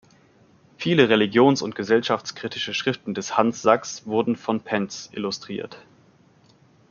Viele 0.77 1.09
religions- 1.09 1.61
und 1.61 1.75
gesellschaftskritische 1.75 2.73
Schriften 2.73 3.13
des 3.13 3.37
Hans 3.37 3.61
Sachs 3.61 4.07
wurden 4.07 4.35
von 4.35 4.59
Pencz 4.61 5.09
illustriert. 5.13 5.79